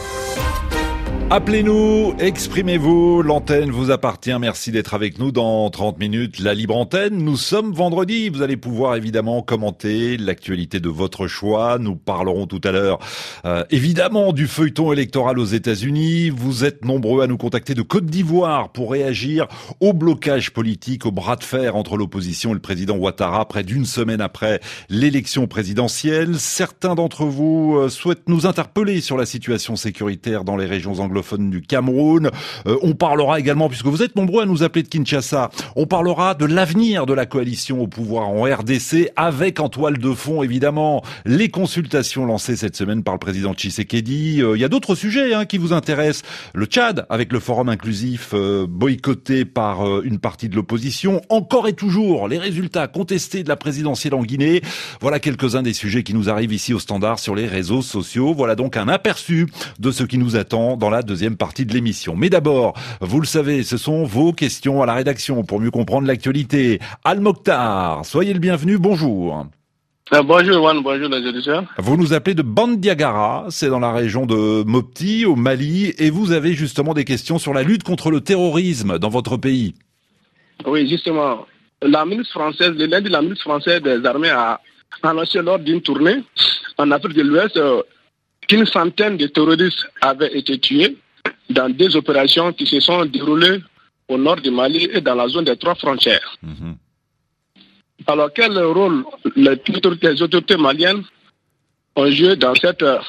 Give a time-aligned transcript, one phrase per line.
[1.33, 7.23] Appelez-nous, exprimez-vous, l'antenne vous appartient, merci d'être avec nous dans 30 minutes, la libre antenne.
[7.23, 11.77] Nous sommes vendredi, vous allez pouvoir évidemment commenter l'actualité de votre choix.
[11.79, 12.99] Nous parlerons tout à l'heure
[13.45, 16.31] euh, évidemment du feuilleton électoral aux États-Unis.
[16.31, 19.47] Vous êtes nombreux à nous contacter de Côte d'Ivoire pour réagir
[19.79, 23.85] au blocage politique, au bras de fer entre l'opposition et le président Ouattara près d'une
[23.85, 26.37] semaine après l'élection présidentielle.
[26.39, 31.20] Certains d'entre vous euh, souhaitent nous interpeller sur la situation sécuritaire dans les régions anglophones
[31.37, 32.29] du Cameroun.
[32.67, 36.33] Euh, on parlera également, puisque vous êtes nombreux à nous appeler de Kinshasa, on parlera
[36.33, 41.03] de l'avenir de la coalition au pouvoir en RDC, avec en toile de fond, évidemment,
[41.25, 44.41] les consultations lancées cette semaine par le président Tshisekedi.
[44.41, 46.23] Euh, il y a d'autres sujets hein, qui vous intéressent.
[46.53, 51.21] Le Tchad, avec le forum inclusif euh, boycotté par une partie de l'opposition.
[51.29, 54.61] Encore et toujours, les résultats contestés de la présidentielle en Guinée.
[54.99, 58.33] Voilà quelques-uns des sujets qui nous arrivent ici au standard sur les réseaux sociaux.
[58.33, 59.47] Voilà donc un aperçu
[59.79, 62.15] de ce qui nous attend dans la deuxième partie de l'émission.
[62.15, 66.07] Mais d'abord, vous le savez, ce sont vos questions à la rédaction pour mieux comprendre
[66.07, 66.79] l'actualité.
[67.03, 69.45] Al Mokhtar, soyez le bienvenu, bonjour.
[70.13, 71.65] Euh, bonjour Juan, bonjour les auditeurs.
[71.77, 76.31] Vous nous appelez de Bandiagara, c'est dans la région de Mopti, au Mali, et vous
[76.31, 79.73] avez justement des questions sur la lutte contre le terrorisme dans votre pays.
[80.65, 81.45] Oui, justement.
[81.81, 84.61] La ministre française, le lundi, la ministre française des armées a
[85.03, 86.23] annoncé lors d'une tournée
[86.77, 87.81] en Afrique de l'Ouest euh,
[88.51, 90.97] qu'une centaine de terroristes avaient été tués
[91.49, 93.61] dans des opérations qui se sont déroulées
[94.09, 96.37] au nord du Mali et dans la zone des trois frontières.
[96.43, 96.75] Mhm.
[98.07, 99.05] Alors, quel rôle
[99.37, 101.03] les autorités, maliennes
[101.95, 102.99] ont joué dans cette euh,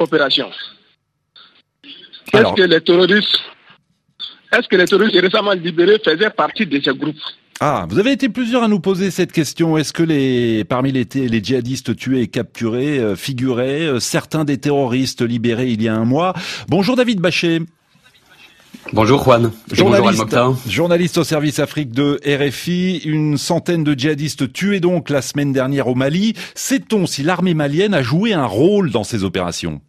[0.00, 0.50] opération?
[2.32, 3.38] Est-ce que les terroristes,
[4.50, 7.22] est-ce que les terroristes récemment libérés faisaient partie de ces groupes?
[7.60, 9.78] Ah, vous avez été plusieurs à nous poser cette question.
[9.78, 14.58] Est-ce que les, parmi les, les djihadistes tués et capturés euh, figuraient euh, certains des
[14.58, 16.34] terroristes libérés il y a un mois?
[16.68, 17.60] Bonjour David Bachet.
[18.92, 19.50] Bonjour Juan.
[19.72, 22.98] Journaliste, bonjour journaliste au service Afrique de RFI.
[23.04, 26.34] Une centaine de djihadistes tués donc la semaine dernière au Mali.
[26.54, 29.80] Sait-on si l'armée malienne a joué un rôle dans ces opérations?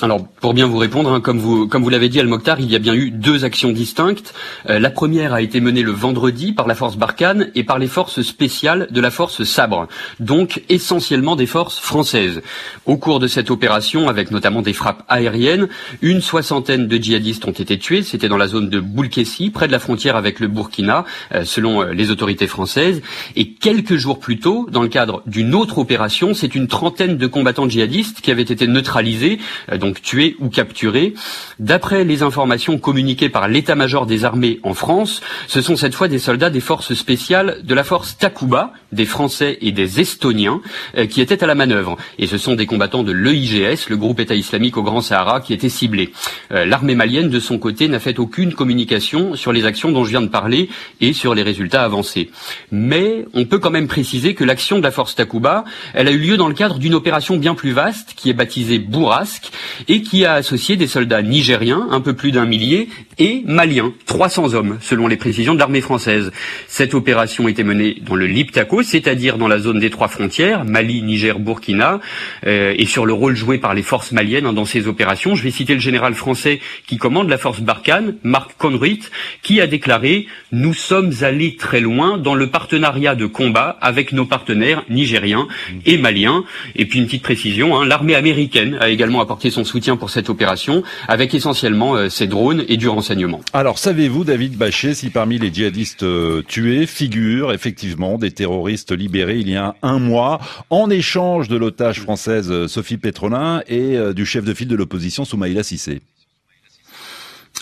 [0.00, 2.94] Alors, pour bien vous répondre, hein, comme vous, l'avez dit, Al-Mokhtar, il y a bien
[2.94, 4.34] eu deux actions distinctes.
[4.68, 7.86] Euh, la première a été menée le vendredi par la force Barkhane et par les
[7.86, 9.88] forces spéciales de la force Sabre,
[10.18, 12.40] donc essentiellement des forces françaises.
[12.86, 15.68] Au cours de cette opération, avec notamment des frappes aériennes,
[16.00, 18.02] une soixantaine de djihadistes ont été tués.
[18.02, 21.04] C'était dans la zone de Boulkessi, près de la frontière avec le Burkina,
[21.34, 23.02] euh, selon euh, les autorités françaises.
[23.36, 27.26] Et quelques jours plus tôt, dans le cadre d'une autre opération, c'est une trentaine de
[27.26, 29.38] combattants djihadistes qui avaient été neutralisés
[29.82, 31.12] donc tués ou capturés.
[31.58, 36.20] D'après les informations communiquées par l'état-major des armées en France, ce sont cette fois des
[36.20, 40.60] soldats des forces spéciales de la force Takuba, des Français et des Estoniens,
[40.96, 41.96] euh, qui étaient à la manœuvre.
[42.18, 45.52] Et ce sont des combattants de l'EIGS, le groupe État islamique au Grand Sahara, qui
[45.52, 46.12] étaient ciblés.
[46.52, 50.10] Euh, l'armée malienne, de son côté, n'a fait aucune communication sur les actions dont je
[50.10, 50.68] viens de parler
[51.00, 52.30] et sur les résultats avancés.
[52.70, 56.18] Mais on peut quand même préciser que l'action de la force Takuba, elle a eu
[56.18, 59.50] lieu dans le cadre d'une opération bien plus vaste, qui est baptisée Bourrasque,
[59.88, 62.88] et qui a associé des soldats nigériens, un peu plus d'un millier,
[63.18, 66.32] et maliens, 300 hommes, selon les précisions de l'armée française.
[66.66, 71.02] Cette opération était menée dans le Liptako, c'est-à-dire dans la zone des trois frontières, Mali,
[71.02, 72.00] Niger, Burkina,
[72.46, 75.34] euh, et sur le rôle joué par les forces maliennes hein, dans ces opérations.
[75.34, 79.00] Je vais citer le général français qui commande la force Barkhane, Marc Conruit,
[79.42, 84.24] qui a déclaré «Nous sommes allés très loin dans le partenariat de combat avec nos
[84.24, 85.48] partenaires nigériens
[85.86, 86.44] et maliens.»
[86.76, 90.30] Et puis une petite précision, hein, l'armée américaine a également apporté son soutien pour cette
[90.30, 93.40] opération, avec essentiellement euh, ses drones et du renseignement.
[93.52, 99.38] Alors, savez-vous, David Bachet, si parmi les djihadistes euh, tués figurent effectivement des terroristes libérés
[99.38, 104.26] il y a un mois, en échange de l'otage française euh, Sophie Pétrolin et du
[104.26, 106.00] chef de file de l'opposition Soumaïla Sissé?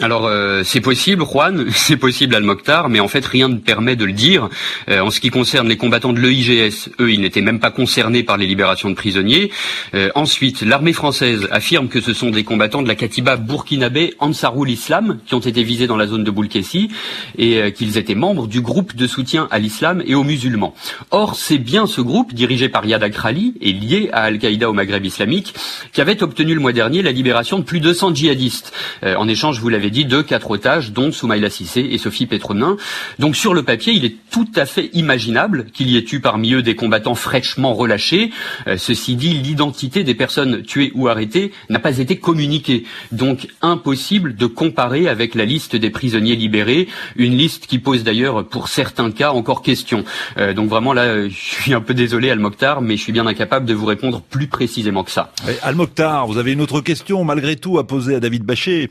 [0.02, 4.06] Alors euh, c'est possible, Juan, c'est possible, Al-Mokhtar, mais en fait rien ne permet de
[4.06, 4.48] le dire.
[4.88, 8.22] Euh, en ce qui concerne les combattants de l'EIGS, eux, ils n'étaient même pas concernés
[8.22, 9.50] par les libérations de prisonniers.
[9.94, 14.70] Euh, ensuite, l'armée française affirme que ce sont des combattants de la Katiba burkinabé Ansarul
[14.70, 16.88] Islam qui ont été visés dans la zone de Boulkessi
[17.36, 20.74] et qu'ils étaient membres du groupe de soutien à l'islam et aux musulmans.
[21.10, 25.04] Or, c'est bien ce groupe, dirigé par Yad Akrali et lié à Al-Qaïda au Maghreb
[25.04, 25.54] islamique,
[25.92, 28.72] qui avait obtenu le mois dernier la libération de plus de 200 djihadistes.
[29.02, 32.76] en échange, vous l'avez dit, deux, quatre otages, dont Soumaïla Sissé et Sophie Petronin.
[33.18, 36.52] Donc sur le papier, il est tout à fait imaginable qu'il y ait eu parmi
[36.54, 38.30] eux des combattants fraîchement relâchés.
[38.66, 42.84] Euh, ceci dit, l'identité des personnes tuées ou arrêtées n'a pas été communiquée.
[43.12, 48.46] Donc impossible de comparer avec la liste des prisonniers libérés, une liste qui pose d'ailleurs
[48.46, 50.04] pour certains cas encore question.
[50.38, 53.66] Euh, donc vraiment là, je suis un peu désolé Al-Mokhtar, mais je suis bien incapable
[53.66, 55.32] de vous répondre plus précisément que ça.
[55.62, 58.88] Al-Mokhtar, vous avez une autre question malgré tout à poser à David Bachet.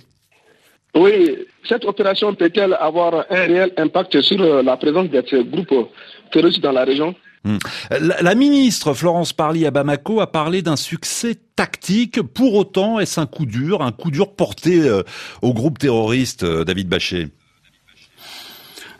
[0.95, 1.35] Oui,
[1.67, 5.89] cette opération peut-elle avoir un réel impact sur euh, la présence de ces groupes
[6.31, 7.15] terroristes dans la région?
[7.45, 7.57] Hmm.
[7.89, 12.21] la, ministre Florence Parly à Bamako a parlé d'un succès tactique.
[12.21, 15.03] Pour autant, est-ce un coup dur, un coup dur porté euh,
[15.41, 17.29] au groupe terroriste, euh, David Bachet?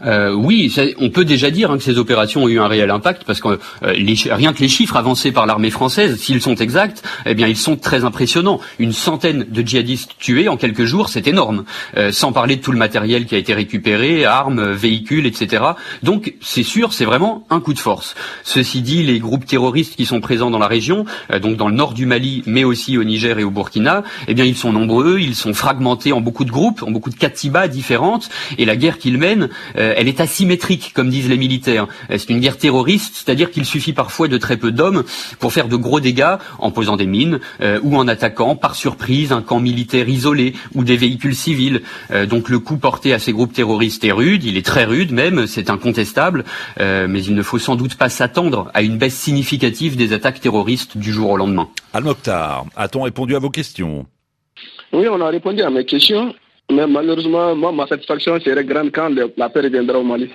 [0.06, 3.24] Euh, oui, on peut déjà dire hein, que ces opérations ont eu un réel impact
[3.25, 7.04] parce que euh, les, rien que les chiffres avancés par l'armée française, s'ils sont exacts,
[7.25, 8.60] eh bien ils sont très impressionnants.
[8.80, 11.66] Une centaine de djihadistes tués en quelques jours, c'est énorme.
[11.98, 15.63] Euh, sans parler de tout le matériel qui a été récupéré, armes, véhicules, etc.
[16.04, 18.16] Donc c'est sûr, c'est vraiment un coup de force.
[18.44, 21.06] Ceci dit, les groupes terroristes qui sont présents dans la région,
[21.42, 24.46] donc dans le nord du Mali, mais aussi au Niger et au Burkina, eh bien
[24.46, 28.30] ils sont nombreux, ils sont fragmentés en beaucoup de groupes, en beaucoup de katibas différentes,
[28.57, 31.88] et la guerre qu'ils mènent euh, elle est asymétrique, comme disent les militaires.
[32.09, 35.03] Euh, c'est une guerre terroriste, c'est-à-dire qu'il suffit parfois de très peu d'hommes
[35.39, 39.31] pour faire de gros dégâts en posant des mines euh, ou en attaquant par surprise
[39.31, 41.81] un camp militaire isolé ou des véhicules civils.
[42.30, 45.47] donc le coup porté à ces groupes terroristes est rude, il est très rude même,
[45.47, 46.44] c'est incontestable,
[46.77, 50.97] mais il ne faut sans doute pas s'attendre à une baisse significative des attaques terroristes
[50.97, 51.69] du jour au lendemain.
[51.94, 54.06] Al-Mokhtar, a-t-on répondu à vos questions?
[54.91, 56.33] Oui, on a répondu à mes questions.
[56.71, 60.30] Mais malheureusement, moi, ma satisfaction serait grande quand la paix reviendra au Mali.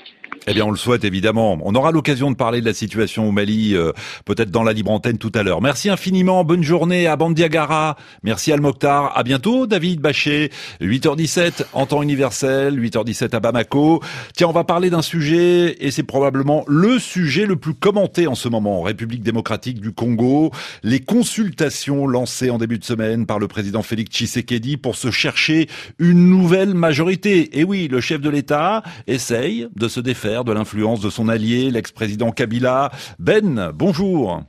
[0.46, 1.58] Eh bien, on le souhaite évidemment.
[1.62, 3.92] On aura l'occasion de parler de la situation au Mali, euh,
[4.26, 5.62] peut-être dans la libre antenne tout à l'heure.
[5.62, 6.44] Merci infiniment.
[6.44, 7.96] Bonne journée à Bandiagara.
[8.22, 9.16] Merci Al Mokhtar.
[9.16, 10.50] À bientôt, David Bachet.
[10.82, 14.02] 8h17 en temps universel, 8h17 à Bamako.
[14.34, 18.34] Tiens, on va parler d'un sujet et c'est probablement le sujet le plus commenté en
[18.34, 18.82] ce moment.
[18.82, 20.50] République démocratique du Congo.
[20.82, 25.70] Les consultations lancées en début de semaine par le président Félix Tshisekedi pour se chercher
[25.98, 27.58] une nouvelle majorité.
[27.58, 31.70] Et oui, le chef de l'État essaye de se défaire de l'influence de son allié,
[31.70, 32.90] l'ex-président Kabila.
[33.20, 34.40] Ben, bonjour.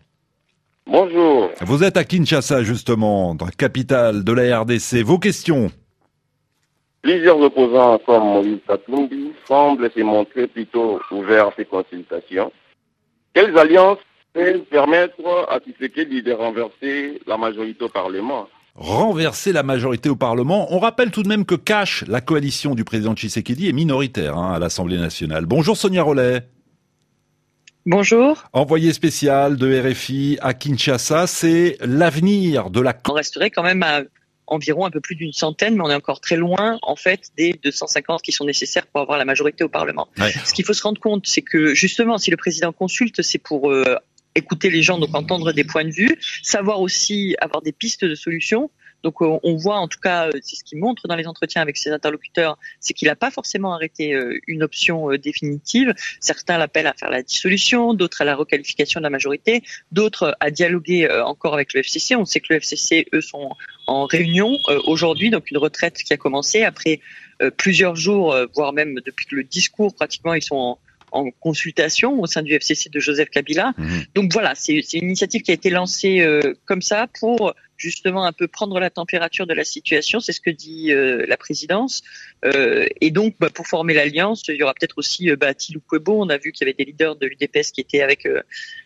[0.87, 1.51] Bonjour.
[1.61, 5.03] Vous êtes à Kinshasa, justement, dans la capitale de la RDC.
[5.03, 5.69] Vos questions
[7.01, 12.51] Plusieurs opposants comme Moïse Katumbi semblent se montrer plutôt ouverts à ces consultations.
[13.35, 13.99] Quelles alliances
[14.33, 18.47] peuvent permettre à Tshisekedi de renverser la majorité au Parlement?
[18.75, 20.67] Renverser la majorité au Parlement.
[20.73, 24.53] On rappelle tout de même que Cash, la coalition du président Tshisekedi, est minoritaire hein,
[24.53, 25.45] à l'Assemblée nationale.
[25.45, 26.41] Bonjour Sonia Rollet.
[27.85, 28.43] Bonjour.
[28.51, 32.97] Envoyé spécial de RFI à Kinshasa, c'est l'avenir de la...
[33.07, 34.01] On resterait quand même à
[34.47, 37.59] environ un peu plus d'une centaine, mais on est encore très loin, en fait, des
[37.63, 40.07] 250 qui sont nécessaires pour avoir la majorité au Parlement.
[40.17, 43.71] Ce qu'il faut se rendre compte, c'est que justement, si le président consulte, c'est pour
[43.71, 43.95] euh,
[44.35, 48.15] écouter les gens, donc entendre des points de vue, savoir aussi avoir des pistes de
[48.15, 48.69] solutions.
[49.05, 51.61] Donc euh, on voit en tout cas, euh, c'est ce qu'il montre dans les entretiens
[51.61, 55.93] avec ses interlocuteurs, c'est qu'il n'a pas forcément arrêté euh, une option définitive.
[56.19, 60.49] Certains l'appellent à faire la dissolution, d'autres à la requalification de la majorité, d'autres à
[60.49, 62.15] dialoguer encore avec le FCC.
[62.15, 63.51] On sait que le FCC, eux, sont
[63.85, 66.99] en réunion aujourd'hui, donc une retraite qui a commencé après
[67.57, 70.79] plusieurs jours, voire même depuis le discours pratiquement, ils sont en,
[71.15, 73.73] en consultation au sein du FCC de Joseph Kabila.
[73.77, 74.03] Mhm.
[74.13, 78.33] Donc voilà, c'est une initiative qui a été lancée euh, comme ça pour justement un
[78.33, 82.03] peu prendre la température de la situation, c'est ce que dit euh, la présidence.
[82.45, 85.53] Euh, et donc, bah, pour former l'alliance, il y aura peut-être aussi euh, bah,
[86.07, 88.41] On a vu qu'il y avait des leaders de l'UDPS qui étaient avec euh,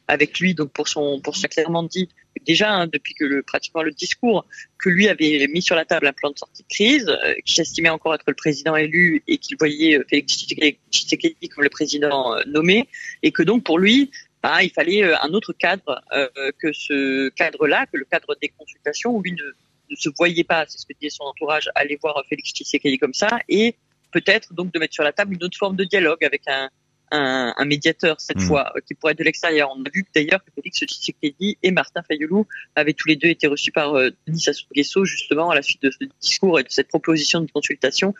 [0.08, 0.54] avec lui.
[0.56, 2.10] Donc, pour son pour son clairement dit
[2.46, 4.46] déjà hein, depuis que le pratiquement le discours
[4.78, 7.62] que lui avait mis sur la table un plan de sortie de crise, euh, qu'il
[7.62, 10.46] estimait encore être le président élu et qu'il voyait Félix
[10.92, 12.88] Tshisekedi comme le président nommé,
[13.24, 16.28] et que donc pour lui, bah, il fallait euh, un autre cadre euh,
[16.60, 20.78] que ce cadre-là, que le cadre des consultations, où lui ne, se voyait pas, c'est
[20.78, 23.76] ce que disait son entourage, aller voir Félix Tshisekedi comme ça, et
[24.12, 26.70] peut-être donc de mettre sur la table une autre forme de dialogue avec un,
[27.12, 28.42] un, un médiateur cette Mm.
[28.48, 29.70] fois euh, qui pourrait être de l'extérieur.
[29.76, 33.48] On a vu d'ailleurs que Félix Tshisekedi et Martin Fayoulou avaient tous les deux été
[33.48, 36.70] reçus par euh, Denis Sassou Nguesso justement à la suite de ce discours et de
[36.70, 38.14] cette proposition de consultation.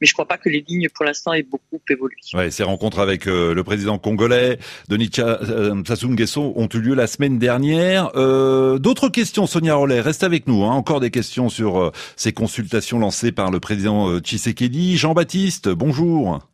[0.00, 2.16] Mais je crois pas que les lignes pour l'instant aient beaucoup évolué.
[2.34, 6.80] Ouais, ces rencontres avec euh, le président congolais, Denis Cha- euh, Sassou Nguesso, ont eu
[6.80, 8.10] lieu la semaine dernière.
[8.14, 10.64] Euh, D'autres questions, Sonia Rollet, reste avec nous.
[10.64, 10.72] Hein.
[10.72, 14.98] Encore des questions sur ces consultations lancées par le président Tshisekedi.
[14.98, 16.46] Jean-Baptiste, bonjour.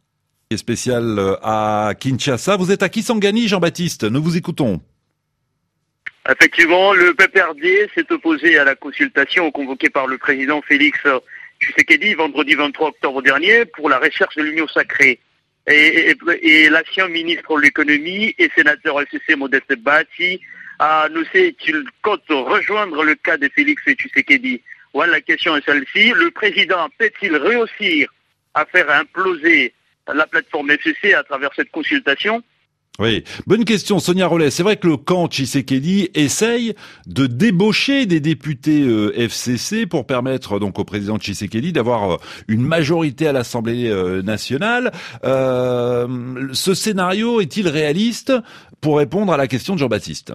[0.57, 2.57] Spécial euh, à Kinshasa.
[2.57, 4.05] Vous êtes à Kisangani, Jean-Baptiste.
[4.05, 4.81] Nous vous écoutons.
[6.31, 10.99] Effectivement, le PPRD s'est opposé à la consultation convoquée par le président Félix
[11.61, 15.19] Tshisekedi vendredi 23 octobre dernier pour la recherche de l'union sacrée.
[15.67, 20.41] Et l'ancien ministre de l'économie et sénateur LCC Modeste Bati
[20.79, 24.61] a annoncé qu'il compte rejoindre le cas de Félix Tshisekedi.
[24.95, 26.13] Voilà, la question est celle-ci.
[26.15, 28.13] Le président peut-il réussir
[28.55, 29.73] à faire imploser
[30.13, 32.43] la plateforme FCC à travers cette consultation
[32.99, 34.51] Oui, bonne question, Sonia Rollet.
[34.51, 36.75] C'est vrai que le camp Tshisekedi essaye
[37.07, 42.17] de débaucher des députés euh, FCC pour permettre donc au président Tshisekedi d'avoir euh,
[42.49, 44.93] une majorité à l'Assemblée euh, nationale.
[45.23, 48.33] Ce scénario est-il réaliste
[48.81, 50.35] pour répondre à la question de Jean-Baptiste?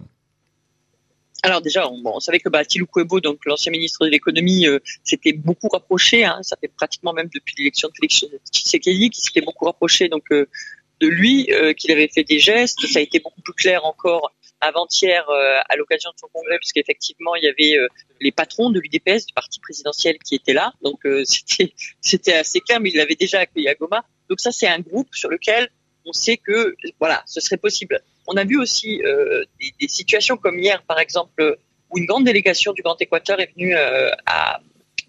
[1.43, 4.79] Alors déjà, on, bon, on savait que Thilou Kouebo, donc l'ancien ministre de l'économie, euh,
[5.03, 6.25] s'était beaucoup rapproché.
[6.25, 10.23] Hein, ça fait pratiquement même depuis l'élection de Félix Tshisekedi qui s'était beaucoup rapproché donc
[10.31, 10.47] euh,
[10.99, 12.85] de lui, euh, qu'il avait fait des gestes.
[12.87, 15.23] Ça a été beaucoup plus clair encore avant-hier
[15.69, 17.77] à l'occasion de son congrès, puisqu'effectivement il y avait
[18.19, 20.73] les patrons de l'UDPS, du parti présidentiel, qui étaient là.
[20.81, 24.03] Donc c'était c'était assez clair, mais il l'avait déjà accueilli à Goma.
[24.29, 25.69] Donc ça, c'est un groupe sur lequel
[26.05, 28.01] on sait que voilà, ce serait possible.
[28.27, 31.57] On a vu aussi euh, des, des, situations comme hier, par exemple,
[31.89, 34.59] où une grande délégation du Grand Équateur est venue euh, à,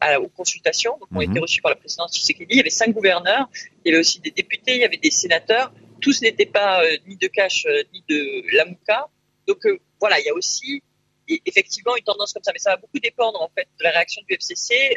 [0.01, 1.31] à, aux consultations, donc ont Mhm.
[1.33, 2.47] été reçus par la présidence Tshisekedi.
[2.51, 3.49] Il y avait cinq gouverneurs,
[3.85, 5.73] il y avait aussi des députés, il y avait des sénateurs.
[6.01, 9.09] Tous n'étaient pas euh, ni de euh, ni de Lamouka.
[9.49, 9.59] Donc
[9.99, 10.81] voilà, il y a aussi
[11.27, 13.91] et- effectivement une tendance comme ça, mais ça va beaucoup dépendre en fait de la
[13.91, 14.97] réaction du FCC.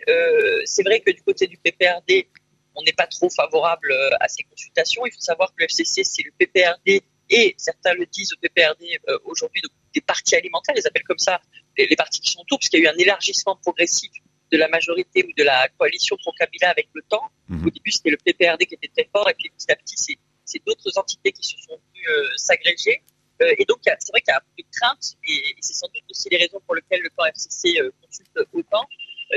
[0.66, 2.28] C'est vrai que du côté du PPRD,
[2.75, 5.06] on n'est pas trop favorable à ces consultations.
[5.08, 7.01] Il faut savoir que le FCC, c'est le PPRD
[7.32, 9.62] et certains le disent au PPRD euh, aujourd'hui,
[9.94, 11.40] des partis alimentaires, ils appellent comme ça
[11.78, 14.12] les, les partis qui sont autour, parce qu'il y a eu un élargissement progressif
[14.52, 17.24] de la majorité ou de la coalition pro-Kabila avec le temps.
[17.48, 17.66] Mhm.
[17.66, 19.96] Au début, c'était le PPRD qui était très fort, et puis petit à petit,
[20.44, 23.02] c'est d'autres entités qui se sont venues euh, s'agréger.
[23.42, 25.74] Euh, et donc, c'est vrai qu'il y a un peu de crainte, et, et c'est
[25.74, 28.86] sans doute aussi les raisons pour lesquelles le camp FCC consulte autant.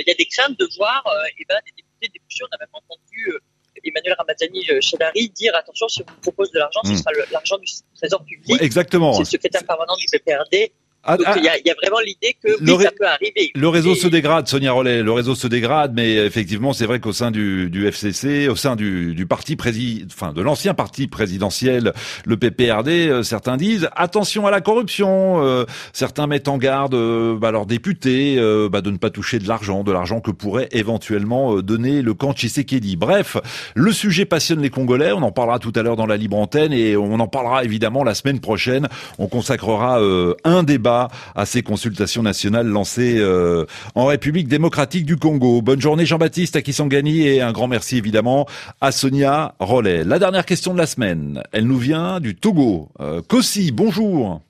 [0.01, 1.05] Il y a des craintes de voir
[1.39, 2.43] eh ben, des députés, des députés.
[2.43, 3.39] On a même entendu
[3.85, 7.25] Emmanuel Ramazani euh, Chedari dire attention, si on vous propose de l'argent, ce sera le-
[7.33, 8.49] l'argent du trésor public.
[8.53, 9.13] Ouais, Exactement.
[9.15, 10.73] C'est le secrétaire permanent du PPRD.
[11.07, 13.51] Ah, ah, il y, y a vraiment l'idée que oui, ça peut arriver.
[13.55, 15.03] Le réseau Et- se dégrade, Sonia Rollet.
[15.03, 18.75] Le réseau se dégrade, mais effectivement, c'est vrai qu'au sein du, du FCC, au sein
[18.77, 21.93] du, du parti prési, enfin de l'ancien parti présidentiel,
[22.25, 25.45] le PPRD, euh, certains disent attention à la corruption.
[25.45, 29.39] euh, certains mettent en garde euh, bah, leurs députés euh, bah, de ne pas toucher
[29.39, 32.97] de l'argent, de l'argent que pourrait éventuellement donner le camp Tshisekedi.
[32.97, 33.37] Bref,
[33.75, 35.13] le sujet passionne les Congolais.
[35.13, 38.05] On en parlera tout à l'heure dans la libre antenne et on en parlera évidemment
[38.05, 38.89] la semaine prochaine.
[39.19, 40.94] On consacrera euh, un débat
[41.35, 45.61] à ces consultations nationales lancées euh, en République démocratique du Congo.
[45.63, 48.47] Bonne journée Jean-Baptiste à Kisangani et un grand merci évidemment
[48.81, 50.05] à Sonia Rollet.
[50.05, 52.89] La dernière question de la semaine, elle nous vient du Togo.
[53.01, 54.41] Euh, Kossi, bonjour.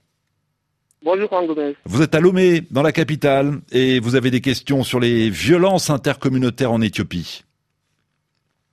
[1.05, 1.77] Bonjour, Gomez.
[1.85, 5.91] Vous êtes à Lomé, dans la capitale, et vous avez des questions sur les violences
[5.91, 7.45] intercommunautaires en Éthiopie.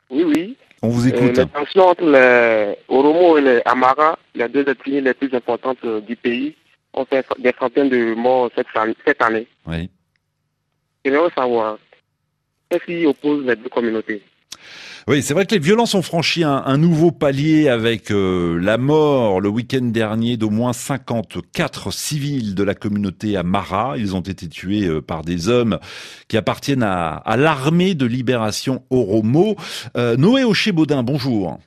[0.10, 0.56] Oui, oui.
[0.82, 1.38] On vous Euh, écoute.
[1.38, 6.00] les tensions entre les Oromo et les Amara, les deux ethnies les plus importantes euh,
[6.02, 6.56] du pays,
[6.94, 9.48] ont fait des centaines de morts cette, an- cette année.
[9.68, 9.90] Oui.
[11.06, 11.78] J'aimerais savoir,
[12.70, 14.22] qu'est-ce qui oppose les deux communautés?
[15.08, 18.78] Oui, c'est vrai que les violences ont franchi un, un nouveau palier avec euh, la
[18.78, 23.96] mort le week-end dernier d'au moins 54 civils de la communauté à Mara.
[23.98, 25.80] Ils ont été tués euh, par des hommes
[26.28, 29.56] qui appartiennent à, à l'armée de libération Oromo.
[29.98, 31.58] Euh, Noé Oché-Baudin, bonjour.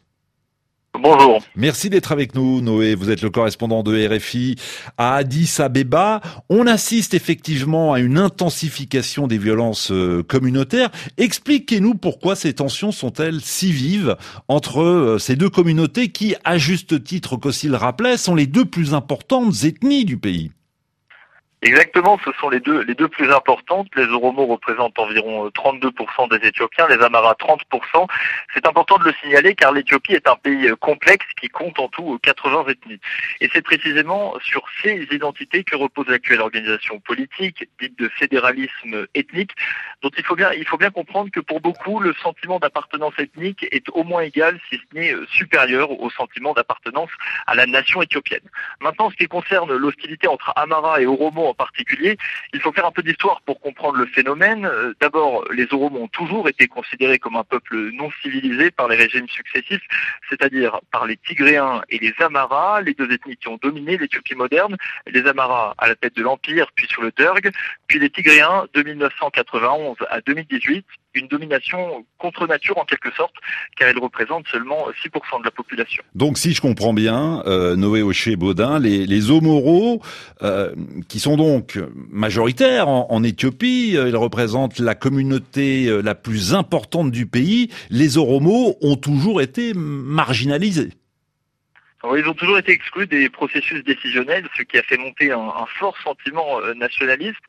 [0.99, 1.43] Bonjour.
[1.57, 2.95] Merci d'être avec nous, Noé.
[2.95, 4.55] Vous êtes le correspondant de RFI
[4.97, 6.21] à Addis Abeba.
[6.49, 10.91] On assiste effectivement à une intensification des violences euh, communautaires.
[11.19, 17.03] Expliquez-nous pourquoi ces tensions sont-elles si vives entre euh, ces deux communautés qui, à juste
[17.03, 20.53] titre qu'aussi le rappelait, sont les deux plus importantes ethnies du pays.
[21.67, 23.89] Exactement, ce sont les deux, les deux plus importantes.
[23.97, 25.89] Les Oromo représentent environ 32%
[26.31, 28.07] euh, des Éthiopiens, les Amara 30%.
[28.53, 31.89] C'est important de le signaler car l'Éthiopie est un pays euh, complexe qui compte en
[31.89, 33.01] tout 80 ethnies.
[33.41, 39.53] Et c'est précisément sur ces identités que repose l'actuelle organisation politique, dite de fédéralisme ethnique,
[40.03, 43.67] dont il faut bien, il faut bien comprendre que pour beaucoup, le sentiment d'appartenance ethnique
[43.73, 47.11] est au moins égal, si ce n'est euh, supérieur au sentiment d'appartenance
[47.47, 48.45] à la nation éthiopienne.
[48.83, 52.17] Maintenant, ce qui concerne l'hostilité entre Amara et Oromo en particulier,
[52.53, 54.67] il faut faire un peu d'histoire pour comprendre le phénomène.
[54.67, 58.97] Euh, d'abord, les Oromos ont toujours été considérés comme un peuple non civilisé par les
[58.97, 59.87] régimes successifs,
[60.29, 64.77] c'est-à-dire par les Tigréens et les Amaras, les deux ethnies qui ont dominé l'Éthiopie moderne,
[65.07, 67.53] les Amaras à la tête de l'Empire, puis sur le Derg,
[67.87, 73.35] puis les Tigréens de 1991 à 2018, une domination contre nature en quelque sorte,
[73.77, 76.03] car elle représente seulement 6% de la population.
[76.15, 79.31] Donc si je comprends bien, euh, Noé Oché-Baudin, les, les
[80.43, 80.75] euh,
[81.09, 81.79] qui sont donc
[82.11, 88.77] majoritaires en, Éthiopie, euh, ils représentent la communauté la plus importante du pays, les Oromos
[88.83, 90.91] ont toujours été marginalisés
[92.17, 95.97] ils ont toujours été exclus des processus décisionnels, ce qui a fait monter un, fort
[96.03, 97.41] sentiment euh, nationaliste,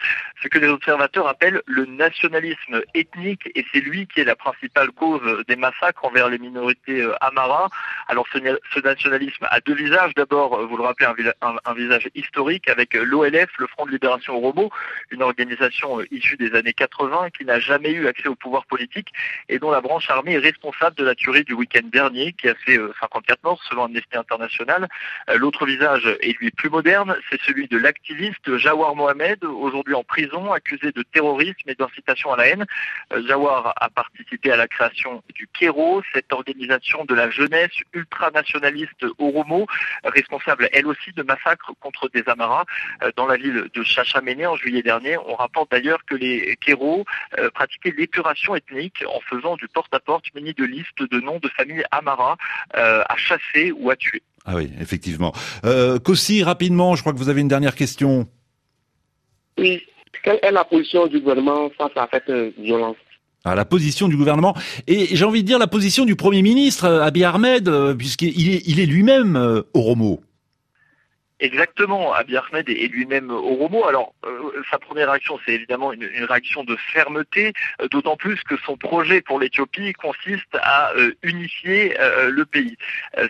[0.42, 4.92] ce que les observateurs appellent le nationalisme ethnique, et c'est lui qui est la principale
[4.92, 7.68] cause des massacres envers les minorités euh, amaras.
[8.08, 10.14] Alors ce, nationalisme a deux visages.
[10.16, 11.08] D'abord, euh, vous le rappelez,
[11.42, 14.72] un, visage historique avec l'OLF, le Front de Libération Oromo,
[15.12, 19.10] une organisation issue des années 80 qui n'a jamais eu accès au pouvoir politique
[19.50, 22.56] et dont la branche armée est responsable de la tuerie du week-end dernier, qui a
[22.56, 24.45] fait 54 morts selon Amnesty International
[25.30, 30.04] euh, l'autre visage est lui plus moderne, c'est celui de l'activiste Jawar Mohamed, aujourd'hui en
[30.04, 32.66] prison, accusé de terrorisme et d'incitation à la haine.
[33.14, 39.06] Euh, Jawar a participé à la création du Kero, cette organisation de la jeunesse ultranationaliste
[39.18, 39.68] Oromo,
[40.04, 42.66] responsable elle aussi de massacres contre des Amaras
[43.04, 45.18] euh, dans la ville de Chachamene en juillet dernier.
[45.18, 47.06] On rapporte d'ailleurs que les Kero
[47.54, 52.38] pratiquaient l'épuration ethnique en faisant du porte-à-porte muni de listes de noms de familles Amara
[52.74, 54.22] à chasser ou à tuer.
[54.46, 55.34] Ah oui, effectivement.
[55.66, 58.28] Euh, Kossi, rapidement, je crois que vous avez une dernière question.
[59.58, 59.82] Oui.
[60.24, 62.96] Quelle est la position du gouvernement face à cette violence?
[63.44, 64.56] À la position du gouvernement
[64.88, 68.64] et j'ai envie de dire la position du Premier ministre Abiy Ahmed, euh, puisqu'il est,
[68.66, 70.22] il est lui-même euh, Oromo.
[71.42, 73.86] Exactement, Abiy Ahmed est lui-même Oromo.
[73.86, 77.52] Alors, euh, sa première réaction, c'est évidemment une, réaction de fermeté,
[77.82, 81.98] euh, d'autant plus que son projet pour l'Éthiopie consiste à euh, unifier
[82.30, 82.78] le pays.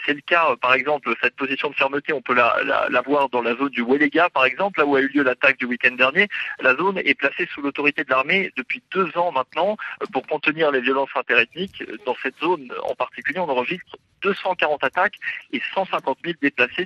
[0.05, 2.55] c'est le cas, par exemple, cette position de fermeté, on peut la,
[2.89, 5.57] la, voir dans la zone du Welega, par exemple, là où a eu lieu l'attaque
[5.57, 6.27] du week-end dernier.
[6.59, 9.77] La zone est placée sous l'autorité de l'armée depuis deux ans maintenant
[10.13, 11.83] pour contenir les violences interethniques.
[12.05, 15.17] Dans cette zone en particulier, on enregistre 240 attaques
[15.51, 16.85] et 150 000 déplacés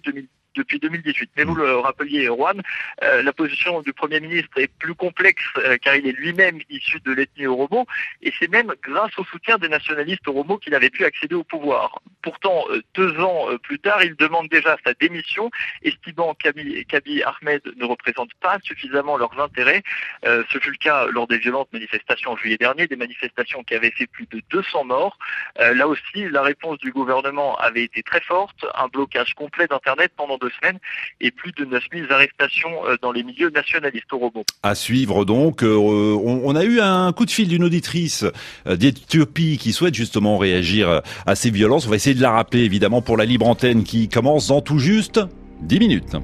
[0.56, 1.32] depuis 2018.
[1.38, 2.62] Mais vous le rappeliez, Juan,
[3.04, 7.00] euh, la position du Premier ministre est plus complexe euh, car il est lui-même issu
[7.02, 7.86] de l'ethnie oromo
[8.22, 12.02] et c'est même grâce au soutien des nationalistes oromo qu'il avait pu accéder au pouvoir.
[12.22, 15.50] Pourtant, euh, deux ans plus tard, il demande déjà sa démission,
[15.84, 19.84] estimant qu'Abiy Ahmed ne représente pas suffisamment leurs intérêts.
[20.24, 23.92] ce fut le cas lors des violentes manifestations en juillet dernier, des manifestations qui avaient
[23.92, 25.18] fait plus de 200 morts.
[25.58, 30.38] là aussi, la réponse du gouvernement avait été très forte, un blocage complet d'Internet pendant
[30.38, 30.80] deux semaines
[31.22, 34.44] et plus de 9000 arrestations euh, dans les milieux nationalistes au robot.
[34.64, 38.26] À suivre donc, euh, on, a eu un coup de fil d'une auditrice
[38.68, 41.88] euh, d'Éthiopie qui souhaite justement réagir à ces violences.
[42.14, 45.20] De la rappeler évidemment pour la libre antenne qui commence dans tout juste
[45.62, 46.16] 10 minutes.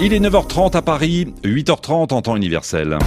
[0.00, 2.98] Il est 9h30 à Paris, 8h30 en temps universel.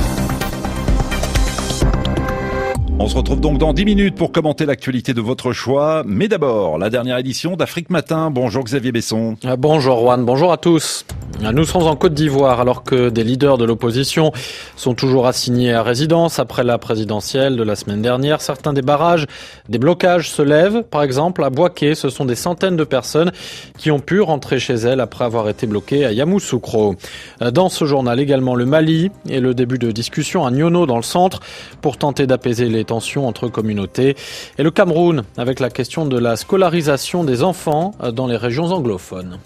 [2.99, 6.03] On se retrouve donc dans 10 minutes pour commenter l'actualité de votre choix.
[6.07, 8.31] Mais d'abord, la dernière édition d'Afrique Matin.
[8.31, 9.37] Bonjour Xavier Besson.
[9.45, 11.05] Euh, bonjour Juan, bonjour à tous.
[11.39, 14.31] Nous sommes en Côte d'Ivoire alors que des leaders de l'opposition
[14.75, 18.41] sont toujours assignés à résidence après la présidentielle de la semaine dernière.
[18.41, 19.27] Certains des barrages,
[19.69, 20.81] des blocages se lèvent.
[20.83, 23.31] Par exemple, à Boaké, ce sont des centaines de personnes
[23.77, 26.95] qui ont pu rentrer chez elles après avoir été bloquées à Yamoussoukro.
[27.43, 30.97] Euh, dans ce journal également le Mali et le début de discussion à Nyono dans
[30.97, 31.39] le centre
[31.81, 34.15] pour tenter d'apaiser les tensions entre communautés.
[34.57, 39.37] Et le Cameroun avec la question de la scolarisation des enfants dans les régions anglophones.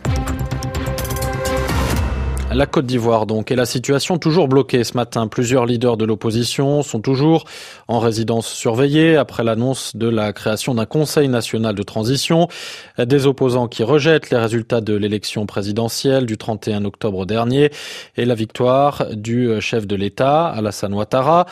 [2.54, 5.28] La Côte d'Ivoire donc et la situation toujours bloquée ce matin.
[5.28, 7.46] Plusieurs leaders de l'opposition sont toujours
[7.88, 12.50] en résidence surveillée après l'annonce de la création d'un Conseil national de transition.
[12.98, 17.72] Des opposants qui rejettent les résultats de l'élection présidentielle du 31 octobre dernier
[18.18, 21.46] et la victoire du chef de l'État, Alassane Ouattara.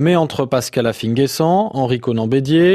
[0.00, 2.66] Mais entre Pascal Affinguessan, Henri Conan Bédier,